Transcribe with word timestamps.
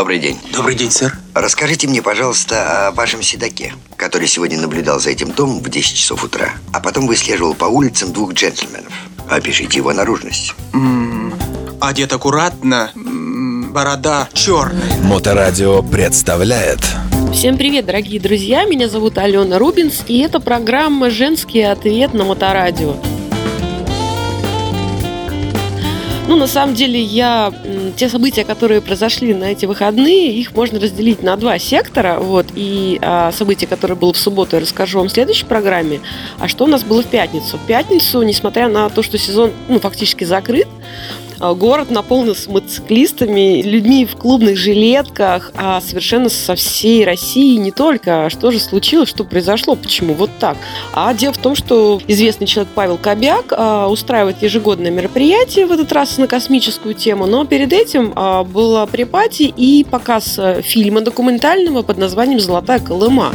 Добрый 0.00 0.18
день. 0.18 0.38
Добрый 0.50 0.74
день, 0.76 0.90
сэр. 0.90 1.14
Расскажите 1.34 1.86
мне, 1.86 2.00
пожалуйста, 2.00 2.88
о 2.88 2.92
вашем 2.92 3.22
седаке, 3.22 3.74
который 3.96 4.28
сегодня 4.28 4.58
наблюдал 4.58 4.98
за 4.98 5.10
этим 5.10 5.30
домом 5.30 5.58
в 5.62 5.68
10 5.68 5.94
часов 5.94 6.24
утра, 6.24 6.54
а 6.72 6.80
потом 6.80 7.06
выслеживал 7.06 7.52
по 7.52 7.66
улицам 7.66 8.10
двух 8.10 8.32
джентльменов. 8.32 8.90
Опишите 9.28 9.76
его 9.76 9.92
наружность. 9.92 10.54
М, 10.72 11.34
Одет 11.82 12.14
аккуратно, 12.14 12.92
м, 12.94 13.74
борода 13.74 14.26
черная. 14.32 14.96
Моторадио 15.02 15.82
представляет 15.82 16.80
Всем 17.34 17.58
привет, 17.58 17.84
дорогие 17.84 18.18
друзья! 18.20 18.64
Меня 18.64 18.88
зовут 18.88 19.18
Алена 19.18 19.58
Рубинс, 19.58 20.02
и 20.08 20.20
это 20.20 20.40
программа 20.40 21.10
«Женский 21.10 21.60
ответ» 21.60 22.14
на 22.14 22.24
Моторадио. 22.24 22.96
Ну, 26.30 26.36
на 26.36 26.46
самом 26.46 26.76
деле, 26.76 27.02
я 27.02 27.52
те 27.96 28.08
события, 28.08 28.44
которые 28.44 28.80
произошли 28.80 29.34
на 29.34 29.46
эти 29.46 29.66
выходные, 29.66 30.32
их 30.32 30.54
можно 30.54 30.78
разделить 30.78 31.24
на 31.24 31.36
два 31.36 31.58
сектора. 31.58 32.20
Вот, 32.20 32.46
и 32.54 33.00
а, 33.02 33.32
события, 33.32 33.66
которые 33.66 33.96
было 33.96 34.12
в 34.12 34.16
субботу, 34.16 34.54
я 34.54 34.62
расскажу 34.62 35.00
вам 35.00 35.08
в 35.08 35.10
следующей 35.10 35.44
программе. 35.44 36.00
А 36.38 36.46
что 36.46 36.66
у 36.66 36.68
нас 36.68 36.84
было 36.84 37.02
в 37.02 37.06
пятницу? 37.06 37.58
В 37.58 37.66
пятницу, 37.66 38.22
несмотря 38.22 38.68
на 38.68 38.88
то, 38.90 39.02
что 39.02 39.18
сезон 39.18 39.50
ну, 39.66 39.80
фактически 39.80 40.22
закрыт, 40.22 40.68
Город 41.40 41.90
наполнился 41.90 42.50
мотоциклистами, 42.50 43.62
людьми 43.62 44.04
в 44.04 44.14
клубных 44.14 44.58
жилетках, 44.58 45.52
а 45.56 45.80
совершенно 45.80 46.28
со 46.28 46.54
всей 46.54 47.04
России 47.04 47.56
не 47.56 47.70
только. 47.70 48.26
А 48.26 48.30
Что 48.30 48.50
же 48.50 48.58
случилось, 48.58 49.08
что 49.08 49.24
произошло, 49.24 49.74
почему 49.74 50.12
вот 50.12 50.30
так? 50.38 50.58
А 50.92 51.14
дело 51.14 51.32
в 51.32 51.38
том, 51.38 51.54
что 51.54 52.00
известный 52.06 52.46
человек 52.46 52.72
Павел 52.74 52.98
Кобяк 52.98 53.52
а, 53.52 53.88
устраивает 53.88 54.42
ежегодное 54.42 54.90
мероприятие 54.90 55.66
в 55.66 55.72
этот 55.72 55.90
раз 55.92 56.18
на 56.18 56.26
космическую 56.26 56.94
тему, 56.94 57.26
но 57.26 57.46
перед 57.46 57.72
этим 57.72 58.12
а, 58.16 58.44
была 58.44 58.86
припати 58.86 59.44
и 59.44 59.84
показ 59.84 60.38
а, 60.38 60.60
фильма 60.60 61.00
документального 61.00 61.82
под 61.82 61.96
названием 61.96 62.40
«Золотая 62.40 62.80
Колыма». 62.80 63.32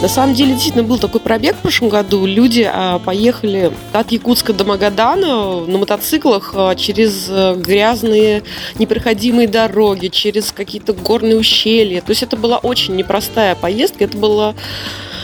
На 0.00 0.06
самом 0.06 0.34
деле, 0.34 0.52
действительно, 0.52 0.84
был 0.84 0.98
такой 0.98 1.20
пробег 1.20 1.56
в 1.56 1.58
прошлом 1.58 1.88
году. 1.88 2.24
Люди 2.24 2.64
а, 2.72 3.00
поехали 3.00 3.72
от 3.92 4.12
Якутска 4.12 4.52
до 4.52 4.64
Магадана 4.64 5.66
на 5.66 5.78
мотоциклах 5.78 6.52
а, 6.54 6.76
через 6.76 7.26
а, 7.28 7.56
грязные 7.56 8.44
непроходимые 8.78 9.48
дороги, 9.48 10.06
через 10.06 10.52
какие-то 10.52 10.92
горные 10.92 11.36
ущелья. 11.36 12.00
То 12.00 12.10
есть 12.10 12.22
это 12.22 12.36
была 12.36 12.58
очень 12.58 12.94
непростая 12.94 13.56
поездка. 13.56 14.04
Это 14.04 14.16
была 14.16 14.54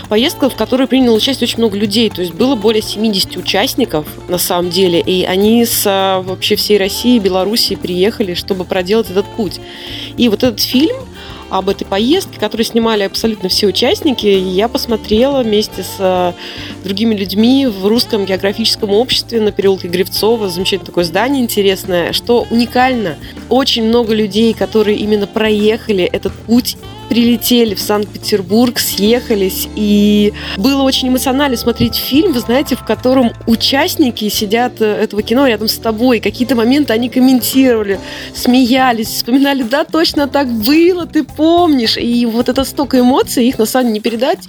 поездка, 0.08 0.50
в 0.50 0.56
которой 0.56 0.88
приняло 0.88 1.14
участие 1.14 1.46
очень 1.46 1.58
много 1.58 1.78
людей. 1.78 2.10
То 2.10 2.22
есть 2.22 2.34
было 2.34 2.56
более 2.56 2.82
70 2.82 3.36
участников 3.36 4.06
на 4.28 4.38
самом 4.38 4.70
деле. 4.70 5.00
И 5.00 5.22
они 5.22 5.64
с 5.64 5.84
а, 5.86 6.20
вообще 6.20 6.56
всей 6.56 6.78
России 6.78 7.14
и 7.14 7.20
Белоруссии 7.20 7.76
приехали, 7.76 8.34
чтобы 8.34 8.64
проделать 8.64 9.08
этот 9.08 9.26
путь. 9.36 9.60
И 10.16 10.28
вот 10.28 10.42
этот 10.42 10.60
фильм 10.60 10.96
об 11.54 11.68
этой 11.68 11.84
поездке, 11.84 12.40
которую 12.40 12.66
снимали 12.66 13.04
абсолютно 13.04 13.48
все 13.48 13.68
участники, 13.68 14.26
я 14.26 14.66
посмотрела 14.66 15.44
вместе 15.44 15.84
с 15.84 15.96
э, 16.00 16.32
другими 16.82 17.14
людьми 17.14 17.68
в 17.68 17.86
русском 17.86 18.24
географическом 18.24 18.90
обществе 18.90 19.40
на 19.40 19.52
переулке 19.52 19.86
Гривцова. 19.86 20.48
Замечательное 20.48 20.86
такое 20.86 21.04
здание 21.04 21.44
интересное. 21.44 22.12
Что 22.12 22.44
уникально, 22.50 23.18
очень 23.50 23.84
много 23.84 24.14
людей, 24.14 24.52
которые 24.52 24.98
именно 24.98 25.28
проехали 25.28 26.02
этот 26.02 26.32
путь 26.32 26.76
прилетели 27.08 27.74
в 27.74 27.80
Санкт-Петербург, 27.80 28.78
съехались, 28.78 29.68
и 29.76 30.32
было 30.56 30.82
очень 30.82 31.08
эмоционально 31.08 31.56
смотреть 31.56 31.96
фильм, 31.96 32.32
вы 32.32 32.40
знаете, 32.40 32.76
в 32.76 32.84
котором 32.84 33.32
участники 33.46 34.28
сидят 34.28 34.80
э, 34.80 34.84
этого 34.84 35.22
кино 35.22 35.46
рядом 35.46 35.68
с 35.68 35.76
тобой, 35.76 36.20
какие-то 36.20 36.54
моменты 36.54 36.92
они 36.92 37.08
комментировали, 37.08 38.00
смеялись, 38.34 39.08
вспоминали, 39.08 39.62
да, 39.62 39.84
точно 39.84 40.28
так 40.28 40.48
было, 40.48 41.06
ты 41.06 41.24
помнишь, 41.24 41.96
и 41.96 42.26
вот 42.26 42.48
это 42.48 42.64
столько 42.64 43.00
эмоций, 43.00 43.46
их 43.46 43.58
на 43.58 43.66
самом 43.66 43.86
деле 43.86 43.94
не 43.94 44.00
передать, 44.00 44.48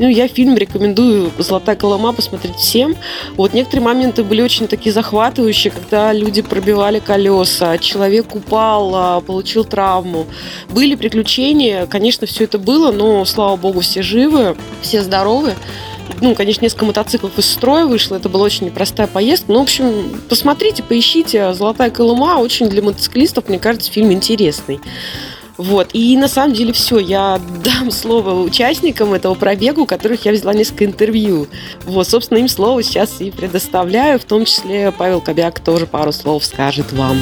ну, 0.00 0.08
я 0.08 0.28
фильм 0.28 0.56
рекомендую 0.56 1.30
«Золотая 1.38 1.76
Колыма» 1.76 2.12
посмотреть 2.12 2.56
всем. 2.56 2.96
Вот 3.36 3.52
некоторые 3.52 3.84
моменты 3.84 4.24
были 4.24 4.40
очень 4.40 4.66
такие 4.66 4.92
захватывающие, 4.92 5.70
когда 5.70 6.12
люди 6.14 6.40
пробивали 6.40 7.00
колеса, 7.00 7.76
человек 7.76 8.34
упал, 8.34 8.94
а, 8.94 9.20
получил 9.20 9.64
травму. 9.64 10.26
Были 10.70 10.94
приключения, 10.94 11.86
конечно, 11.86 12.26
все 12.26 12.44
это 12.44 12.58
было, 12.58 12.90
но, 12.92 13.26
слава 13.26 13.56
богу, 13.56 13.80
все 13.80 14.00
живы, 14.00 14.56
все 14.80 15.02
здоровы. 15.02 15.54
Ну, 16.22 16.34
конечно, 16.34 16.64
несколько 16.64 16.86
мотоциклов 16.86 17.38
из 17.38 17.50
строя 17.50 17.84
вышло, 17.84 18.16
это 18.16 18.30
была 18.30 18.44
очень 18.44 18.66
непростая 18.66 19.06
поездка. 19.06 19.52
Ну, 19.52 19.58
в 19.58 19.62
общем, 19.62 20.20
посмотрите, 20.28 20.82
поищите 20.82 21.52
«Золотая 21.52 21.90
Колыма», 21.90 22.38
очень 22.38 22.70
для 22.70 22.82
мотоциклистов, 22.82 23.48
мне 23.48 23.58
кажется, 23.58 23.92
фильм 23.92 24.12
интересный. 24.12 24.80
Вот. 25.60 25.90
И 25.92 26.16
на 26.16 26.26
самом 26.26 26.54
деле 26.54 26.72
все. 26.72 26.98
Я 26.98 27.38
дам 27.62 27.90
слово 27.90 28.42
участникам 28.42 29.12
этого 29.12 29.34
пробега, 29.34 29.80
у 29.80 29.86
которых 29.86 30.24
я 30.24 30.32
взяла 30.32 30.54
несколько 30.54 30.86
интервью. 30.86 31.48
Вот, 31.84 32.08
собственно, 32.08 32.38
им 32.38 32.48
слово 32.48 32.82
сейчас 32.82 33.20
и 33.20 33.30
предоставляю. 33.30 34.18
В 34.18 34.24
том 34.24 34.46
числе 34.46 34.90
Павел 34.90 35.20
Кобяк 35.20 35.60
тоже 35.60 35.86
пару 35.86 36.12
слов 36.12 36.44
скажет 36.44 36.92
вам. 36.92 37.18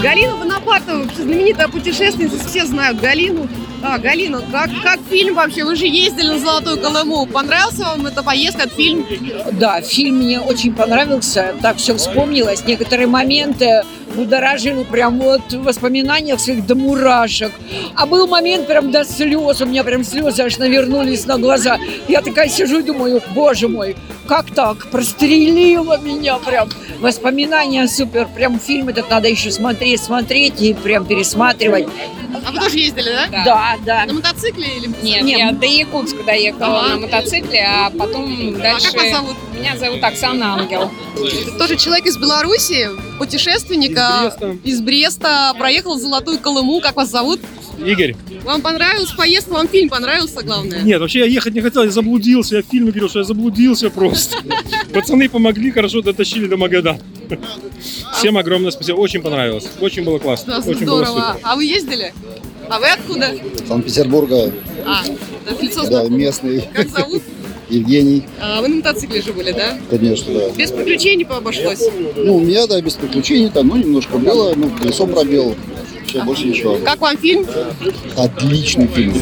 Галина 0.00 0.36
Бонапартова, 0.36 1.06
знаменитая 1.16 1.68
путешественница, 1.68 2.36
все 2.46 2.66
знают 2.66 3.00
Галину. 3.00 3.48
А, 3.82 3.98
Галина, 3.98 4.40
как, 4.52 4.70
как 4.82 5.00
фильм 5.10 5.34
вообще? 5.34 5.64
Вы 5.64 5.76
же 5.76 5.86
ездили 5.86 6.28
на 6.28 6.38
Золотую 6.38 6.78
Колыму. 6.78 7.26
Понравился 7.26 7.84
вам 7.84 8.06
эта 8.06 8.22
поездка, 8.22 8.62
этот 8.62 8.74
фильм? 8.74 9.06
Да, 9.52 9.80
фильм 9.80 10.16
мне 10.16 10.40
очень 10.40 10.74
понравился, 10.74 11.54
так 11.60 11.78
все 11.78 11.96
вспомнилось. 11.96 12.64
Некоторые 12.64 13.06
моменты 13.08 13.82
будоражили 14.14 14.84
прям 14.84 15.18
вот 15.20 15.52
в 15.52 15.62
воспоминаниях 15.62 16.40
своих 16.40 16.66
до 16.66 16.74
мурашек. 16.74 17.52
А 17.94 18.06
был 18.06 18.26
момент 18.26 18.66
прям 18.66 18.90
до 18.90 19.04
слез, 19.04 19.60
у 19.60 19.66
меня 19.66 19.84
прям 19.84 20.04
слезы 20.04 20.42
аж 20.42 20.58
навернулись 20.58 21.26
на 21.26 21.38
глаза. 21.38 21.78
Я 22.08 22.22
такая 22.22 22.48
сижу 22.48 22.80
и 22.80 22.82
думаю, 22.82 23.22
боже 23.34 23.68
мой, 23.68 23.96
как 24.26 24.50
так? 24.54 24.90
Прострелило 24.90 25.98
меня 25.98 26.36
прям. 26.36 26.68
Воспоминания 27.00 27.86
супер, 27.88 28.28
прям 28.34 28.58
фильм 28.58 28.88
этот 28.88 29.10
надо 29.10 29.28
еще 29.28 29.50
смотреть, 29.50 30.02
смотреть 30.02 30.60
и 30.62 30.72
прям 30.74 31.04
пересматривать. 31.04 31.86
А 32.46 32.50
вы 32.50 32.58
тоже 32.58 32.78
ездили, 32.78 33.10
да? 33.30 33.44
Да, 33.44 33.76
да. 33.84 34.06
На 34.06 34.14
мотоцикле 34.14 34.66
или 34.76 34.86
Нет, 35.02 35.22
Нет. 35.22 35.38
я 35.38 35.52
до 35.52 35.66
Якутска 35.66 36.22
доехала 36.24 36.80
Ага. 36.80 36.88
на 36.94 37.00
мотоцикле, 37.02 37.64
а 37.68 37.90
потом 37.90 38.58
дальше... 38.58 38.92
как 38.92 39.02
вас 39.02 39.10
зовут? 39.12 39.36
Меня 39.56 39.76
зовут 39.76 40.02
Оксана 40.02 40.54
Ангел. 40.54 40.90
Ты 41.14 41.58
тоже 41.58 41.76
человек 41.76 42.06
из 42.06 42.16
Беларуси, 42.16 42.88
путешественника 43.18 44.36
из 44.64 44.80
Бреста, 44.80 45.54
проехал 45.58 45.98
Золотую 45.98 46.38
Колыму. 46.38 46.80
Как 46.80 46.96
вас 46.96 47.10
зовут? 47.10 47.40
Игорь. 47.84 48.14
Вам 48.44 48.62
понравилась 48.62 49.10
поездка, 49.10 49.52
вам 49.52 49.68
фильм 49.68 49.88
понравился, 49.88 50.42
главное? 50.42 50.82
Нет, 50.82 51.00
вообще 51.00 51.20
я 51.20 51.24
ехать 51.26 51.54
не 51.54 51.60
хотел, 51.60 51.82
я 51.84 51.90
заблудился. 51.90 52.56
Я 52.56 52.62
в 52.62 52.66
фильме 52.66 52.90
говорил, 52.90 53.08
что 53.08 53.18
я 53.20 53.24
заблудился 53.24 53.90
просто. 53.90 54.36
Пацаны 54.92 55.28
помогли, 55.28 55.70
хорошо 55.70 56.02
дотащили 56.02 56.46
до 56.46 56.56
Магадана. 56.56 57.00
Всем 58.12 58.36
огромное 58.38 58.70
спасибо, 58.70 58.96
очень 58.96 59.22
понравилось. 59.22 59.66
Очень 59.80 60.04
было 60.04 60.18
классно. 60.18 60.60
Да, 60.62 60.70
Очень 60.70 60.86
было 60.86 61.04
здорово. 61.04 61.32
супер. 61.32 61.40
А 61.42 61.56
вы 61.56 61.64
ездили? 61.64 62.12
А 62.68 62.78
вы 62.78 62.86
откуда? 62.88 63.34
Санкт-Петербурга, 63.66 64.52
А, 64.86 65.02
да, 65.44 65.52
лицо 65.60 65.86
да, 65.88 66.04
местный 66.08 66.68
Как 66.72 66.88
зовут? 66.88 67.22
Евгений, 67.68 68.24
А, 68.40 68.60
вы 68.60 68.68
на 68.68 68.76
мотоцикле 68.76 69.22
же 69.22 69.32
были, 69.32 69.52
да? 69.52 69.78
конечно, 69.90 70.32
да. 70.34 70.50
Без 70.50 70.70
приключений 70.70 71.24
обошлось. 71.24 71.82
Ну, 72.16 72.36
у 72.36 72.40
меня, 72.40 72.66
да, 72.66 72.80
без 72.80 72.94
приключений 72.94 73.48
там, 73.50 73.68
ну, 73.68 73.76
немножко 73.76 74.18
было, 74.18 74.52
ну, 74.54 74.70
колесо 74.70 75.06
пробил, 75.06 75.54
все, 76.06 76.22
больше 76.24 76.46
ничего. 76.46 76.76
Как 76.84 77.00
вам 77.00 77.16
фильм? 77.16 77.46
Отличный 78.16 78.86
фильм. 78.86 79.14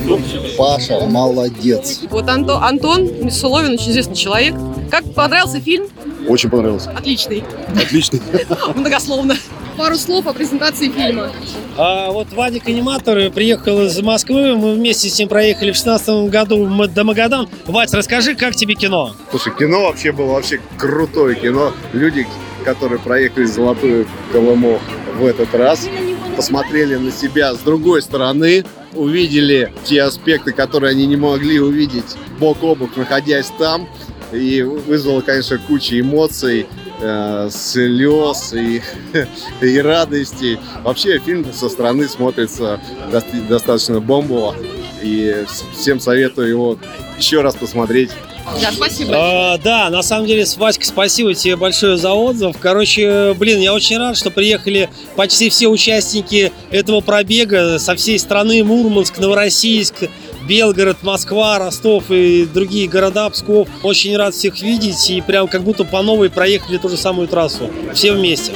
Паша, 0.58 1.00
молодец. 1.06 2.00
Вот 2.10 2.24
Анто- 2.28 2.58
Антон 2.62 3.30
Соловин, 3.30 3.74
очень 3.74 3.90
известный 3.92 4.16
человек. 4.16 4.54
Как 4.90 5.04
понравился 5.14 5.60
фильм? 5.60 5.86
Очень 6.28 6.50
понравился. 6.50 6.90
Отличный. 6.90 7.44
Отличный. 7.80 8.20
Многословно. 8.76 9.36
Пару 9.76 9.96
слов 9.96 10.26
о 10.26 10.32
презентации 10.32 10.88
фильма. 10.88 11.30
А 11.76 12.10
вот 12.10 12.32
Вадик 12.32 12.68
аниматор 12.68 13.30
приехал 13.30 13.82
из 13.82 13.98
Москвы, 14.00 14.54
мы 14.54 14.74
вместе 14.74 15.08
с 15.08 15.18
ним 15.18 15.28
проехали 15.28 15.72
в 15.72 15.76
16 15.76 16.30
году 16.30 16.66
до 16.88 17.04
Магадан. 17.04 17.48
Вать, 17.66 17.94
расскажи, 17.94 18.34
как 18.34 18.54
тебе 18.54 18.74
кино? 18.74 19.14
Слушай, 19.30 19.54
кино 19.58 19.84
вообще 19.84 20.12
было 20.12 20.32
вообще 20.32 20.60
крутое 20.76 21.34
кино. 21.36 21.72
Люди, 21.92 22.26
которые 22.64 22.98
проехали 22.98 23.44
Золотую 23.46 24.06
Колыму 24.32 24.78
в 25.16 25.24
этот 25.24 25.54
раз, 25.54 25.88
посмотрели 26.36 26.96
на 26.96 27.10
себя 27.10 27.54
с 27.54 27.58
другой 27.58 28.02
стороны, 28.02 28.64
увидели 28.94 29.72
те 29.84 30.02
аспекты, 30.02 30.52
которые 30.52 30.90
они 30.90 31.06
не 31.06 31.16
могли 31.16 31.58
увидеть 31.58 32.16
бок 32.38 32.58
о 32.62 32.74
бок, 32.74 32.96
находясь 32.96 33.50
там. 33.58 33.88
И 34.32 34.62
вызвало, 34.62 35.20
конечно, 35.20 35.58
кучу 35.58 36.00
эмоций, 36.00 36.66
э, 37.00 37.50
слез 37.52 38.54
и, 38.54 38.80
и 39.60 39.78
радости. 39.78 40.58
Вообще 40.82 41.18
фильм 41.18 41.52
со 41.52 41.68
стороны 41.68 42.08
смотрится 42.08 42.80
доста- 43.10 43.42
достаточно 43.48 44.00
бомбово. 44.00 44.54
И 45.02 45.44
всем 45.76 46.00
советую 46.00 46.48
его 46.48 46.78
еще 47.18 47.40
раз 47.42 47.56
посмотреть. 47.56 48.10
Да, 48.60 48.72
спасибо. 48.72 49.12
А, 49.14 49.58
да, 49.58 49.90
на 49.90 50.02
самом 50.02 50.26
деле, 50.26 50.44
Васька, 50.56 50.84
спасибо 50.84 51.34
тебе 51.34 51.56
большое 51.56 51.96
за 51.96 52.12
отзыв. 52.12 52.56
Короче, 52.58 53.34
блин, 53.38 53.60
я 53.60 53.72
очень 53.72 53.98
рад, 53.98 54.16
что 54.16 54.30
приехали 54.30 54.90
почти 55.16 55.48
все 55.48 55.68
участники 55.68 56.52
этого 56.70 57.00
пробега 57.00 57.78
со 57.78 57.94
всей 57.94 58.18
страны. 58.18 58.64
Мурманск, 58.64 59.18
Новороссийск, 59.18 59.94
Белгород, 60.46 61.02
Москва, 61.02 61.58
Ростов 61.58 62.10
и 62.10 62.44
другие 62.46 62.88
города, 62.88 63.28
Псков. 63.30 63.68
Очень 63.82 64.16
рад 64.16 64.34
всех 64.34 64.60
видеть 64.60 65.10
и 65.10 65.20
прям 65.20 65.48
как 65.48 65.62
будто 65.62 65.84
по 65.84 66.02
новой 66.02 66.30
проехали 66.30 66.78
ту 66.78 66.88
же 66.88 66.96
самую 66.96 67.28
трассу. 67.28 67.70
Все 67.94 68.12
вместе. 68.12 68.52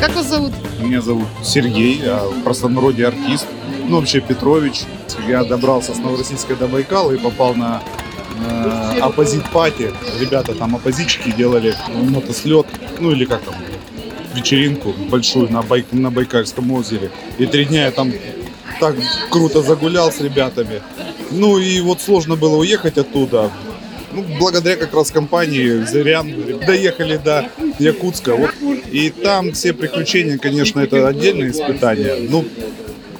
Как 0.00 0.14
вас 0.16 0.28
зовут? 0.28 0.52
Меня 0.80 1.00
зовут 1.00 1.28
Сергей, 1.42 2.00
а 2.04 2.28
в 2.28 2.42
простонародье 2.42 3.08
артист. 3.08 3.46
Ну, 3.88 4.00
вообще 4.00 4.20
Петрович. 4.20 4.82
Я 5.28 5.44
добрался 5.44 5.94
с 5.94 5.98
Новороссийска 5.98 6.56
до 6.56 6.66
Байкала 6.66 7.12
и 7.12 7.16
попал 7.16 7.54
на 7.54 7.82
э, 8.46 8.98
оппозит 9.00 9.48
пати. 9.50 9.92
Ребята 10.20 10.54
там 10.54 10.74
оппозитчики 10.74 11.30
делали 11.30 11.74
мотослет, 11.94 12.66
ну 12.98 13.12
или 13.12 13.24
как 13.24 13.42
там, 13.42 13.54
вечеринку 14.34 14.92
большую 15.10 15.50
на, 15.50 15.62
Байк, 15.62 15.86
на 15.92 16.10
Байкальском 16.10 16.70
озере. 16.72 17.10
И 17.38 17.46
три 17.46 17.64
дня 17.64 17.84
я 17.84 17.90
там 17.90 18.12
так 18.80 18.96
круто 19.30 19.62
загулял 19.62 20.12
с 20.12 20.20
ребятами. 20.20 20.82
Ну 21.30 21.58
и 21.58 21.80
вот 21.80 22.00
сложно 22.00 22.36
было 22.36 22.56
уехать 22.56 22.98
оттуда. 22.98 23.50
Ну, 24.12 24.24
благодаря 24.38 24.76
как 24.76 24.94
раз 24.94 25.10
компании 25.10 25.84
Зырян 25.84 26.32
доехали 26.64 27.16
до 27.16 27.48
Якутска. 27.80 28.36
Вот. 28.36 28.50
И 28.92 29.10
там 29.10 29.52
все 29.52 29.72
приключения, 29.72 30.38
конечно, 30.38 30.78
это 30.80 31.08
отдельное 31.08 31.50
испытание. 31.50 32.28
Ну, 32.30 32.44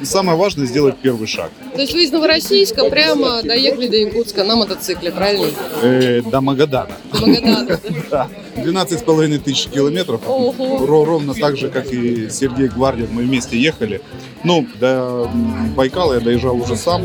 самое 0.05 0.39
важное 0.39 0.67
сделать 0.67 0.97
первый 1.03 1.27
шаг. 1.27 1.51
То 1.75 1.81
есть 1.81 1.93
вы 1.93 2.05
из 2.05 2.13
Новороссийска 2.13 2.89
прямо 2.91 3.43
доехали 3.43 3.89
до 3.89 3.97
Якутска 3.97 4.45
на 4.45 4.57
мотоцикле, 4.57 5.11
правильно? 5.11 5.47
Э, 5.83 6.23
до 6.23 6.41
Магадана. 6.41 6.91
До 7.13 7.27
Магадана. 7.27 7.81
Да. 8.11 8.29
12 8.57 8.99
с 8.99 9.03
половиной 9.03 9.39
тысяч 9.39 9.67
километров. 9.69 10.21
Ого. 10.27 10.79
Ро- 10.87 11.05
Ровно 11.05 11.35
так 11.35 11.57
же, 11.57 11.69
как 11.69 11.93
и 11.93 12.29
Сергей 12.31 12.69
Гвардин, 12.69 13.09
мы 13.11 13.23
вместе 13.23 13.59
ехали. 13.59 14.01
Ну, 14.45 14.67
до 14.81 15.29
Байкала 15.77 16.15
я 16.15 16.21
доезжал 16.21 16.57
уже 16.61 16.77
сам. 16.77 17.03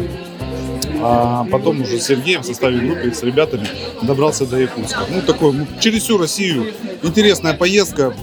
А 1.01 1.45
потом 1.49 1.81
уже 1.81 1.97
с 1.99 2.05
Сергеем 2.07 2.41
в 2.41 2.45
составе 2.45 2.77
группы 2.79 3.13
с 3.13 3.23
ребятами 3.23 3.65
добрался 4.01 4.45
до 4.45 4.57
Якутска. 4.59 4.99
Ну, 5.09 5.21
такой, 5.21 5.53
ну, 5.53 5.65
через 5.79 6.03
всю 6.03 6.17
Россию. 6.17 6.73
Интересная 7.03 7.53
поездка. 7.53 8.13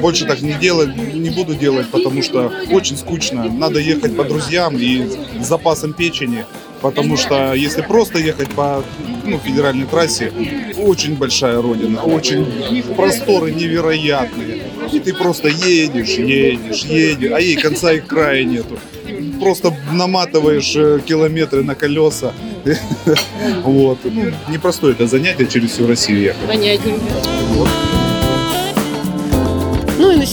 Больше 0.00 0.26
так 0.26 0.40
не 0.42 0.54
делать, 0.54 0.96
не 0.96 1.30
буду 1.30 1.54
делать, 1.54 1.88
потому 1.90 2.22
что 2.22 2.52
очень 2.70 2.96
скучно. 2.96 3.44
Надо 3.44 3.78
ехать 3.78 4.16
по 4.16 4.24
друзьям 4.24 4.76
и 4.76 5.06
с 5.40 5.46
запасом 5.46 5.92
печени. 5.92 6.44
Потому 6.80 7.16
что 7.16 7.54
если 7.54 7.80
просто 7.80 8.18
ехать 8.18 8.50
по 8.50 8.84
ну, 9.24 9.38
федеральной 9.38 9.86
трассе, 9.86 10.30
очень 10.76 11.16
большая 11.16 11.62
родина, 11.62 12.02
очень 12.02 12.82
просторы 12.94 13.52
невероятные. 13.52 14.64
И 14.92 15.00
ты 15.00 15.14
просто 15.14 15.48
едешь, 15.48 16.18
едешь, 16.18 16.84
едешь, 16.84 17.32
а 17.32 17.40
ей 17.40 17.56
конца 17.56 17.92
и 17.92 18.00
края 18.00 18.44
нету. 18.44 18.78
Просто 19.40 19.74
наматываешь 19.92 20.76
э, 20.76 21.00
километры 21.04 21.62
на 21.62 21.74
колеса. 21.74 22.32
Вот. 23.62 23.98
Ну, 24.04 24.32
непростое 24.48 24.92
это 24.92 25.06
занятие 25.06 25.46
через 25.46 25.70
всю 25.70 25.86
Россию 25.86 26.20
ехать. 26.20 26.46
Понятненько. 26.46 27.00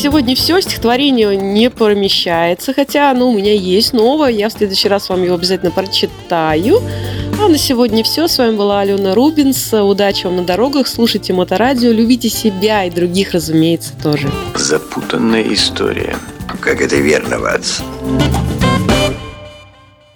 Ну 0.02 0.06
сегодня 0.06 0.36
все. 0.36 0.60
Стихотворение 0.60 1.38
не 1.38 1.70
помещается, 1.70 2.74
хотя 2.74 3.12
оно 3.12 3.30
у 3.30 3.38
меня 3.38 3.54
есть 3.54 3.94
новое. 3.94 4.32
Я 4.32 4.50
в 4.50 4.52
следующий 4.52 4.90
раз 4.90 5.10
вам 5.10 5.24
его 5.24 5.36
обязательно 5.36 5.70
прочитаю. 5.70 6.82
А 7.40 7.48
на 7.48 7.60
сегодня 7.60 8.04
все. 8.04 8.28
С 8.28 8.40
вами 8.40 8.56
была 8.56 8.80
Алена 8.80 9.14
Рубинс. 9.14 9.72
Удачи 9.72 10.26
вам 10.26 10.38
на 10.38 10.44
дорогах. 10.44 10.88
Слушайте 10.88 11.34
Моторадио. 11.34 11.92
Любите 11.92 12.30
себя 12.30 12.86
и 12.86 12.90
других, 12.90 13.34
разумеется, 13.34 13.94
тоже. 14.02 14.28
Запутанная 14.56 15.44
история. 15.54 16.16
Как 16.62 16.82
это 16.82 16.96
верно, 16.96 17.38
Ватс? 17.38 17.82